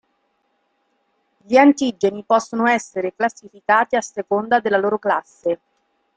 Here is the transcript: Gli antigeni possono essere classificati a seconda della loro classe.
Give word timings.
Gli 1.43 1.57
antigeni 1.57 2.23
possono 2.23 2.65
essere 2.65 3.13
classificati 3.13 3.95
a 3.95 4.01
seconda 4.01 4.59
della 4.59 4.77
loro 4.77 4.97
classe. 4.97 5.59